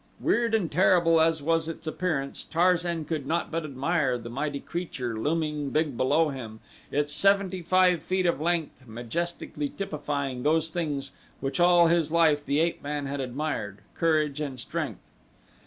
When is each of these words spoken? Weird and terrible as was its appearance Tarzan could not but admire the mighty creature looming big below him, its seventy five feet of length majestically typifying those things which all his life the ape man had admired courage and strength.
Weird 0.19 0.55
and 0.55 0.71
terrible 0.71 1.21
as 1.21 1.43
was 1.43 1.69
its 1.69 1.85
appearance 1.85 2.43
Tarzan 2.43 3.05
could 3.05 3.27
not 3.27 3.51
but 3.51 3.63
admire 3.63 4.17
the 4.17 4.31
mighty 4.31 4.59
creature 4.59 5.15
looming 5.15 5.69
big 5.69 5.95
below 5.95 6.29
him, 6.29 6.59
its 6.89 7.13
seventy 7.13 7.61
five 7.61 8.01
feet 8.01 8.25
of 8.25 8.41
length 8.41 8.87
majestically 8.87 9.69
typifying 9.69 10.41
those 10.41 10.71
things 10.71 11.11
which 11.39 11.59
all 11.59 11.85
his 11.85 12.11
life 12.11 12.43
the 12.43 12.59
ape 12.61 12.81
man 12.81 13.05
had 13.05 13.19
admired 13.21 13.81
courage 13.93 14.41
and 14.41 14.59
strength. 14.59 15.11